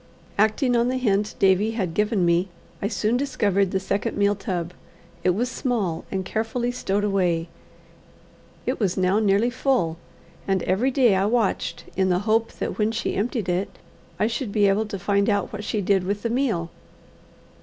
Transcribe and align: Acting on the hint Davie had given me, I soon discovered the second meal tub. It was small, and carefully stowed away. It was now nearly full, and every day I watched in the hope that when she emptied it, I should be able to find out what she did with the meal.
Acting 0.35 0.75
on 0.75 0.87
the 0.87 0.97
hint 0.97 1.35
Davie 1.37 1.73
had 1.77 1.93
given 1.93 2.25
me, 2.25 2.49
I 2.81 2.87
soon 2.87 3.17
discovered 3.17 3.69
the 3.69 3.79
second 3.79 4.17
meal 4.17 4.33
tub. 4.33 4.73
It 5.23 5.35
was 5.35 5.47
small, 5.47 6.05
and 6.09 6.25
carefully 6.25 6.71
stowed 6.71 7.03
away. 7.03 7.49
It 8.65 8.79
was 8.79 8.97
now 8.97 9.19
nearly 9.19 9.51
full, 9.51 9.99
and 10.47 10.63
every 10.63 10.89
day 10.89 11.13
I 11.15 11.25
watched 11.27 11.83
in 11.95 12.09
the 12.09 12.17
hope 12.25 12.51
that 12.53 12.79
when 12.79 12.91
she 12.91 13.13
emptied 13.13 13.47
it, 13.47 13.77
I 14.17 14.25
should 14.25 14.51
be 14.51 14.67
able 14.67 14.87
to 14.87 14.97
find 14.97 15.29
out 15.29 15.53
what 15.53 15.63
she 15.63 15.81
did 15.81 16.03
with 16.03 16.23
the 16.23 16.31
meal. 16.31 16.71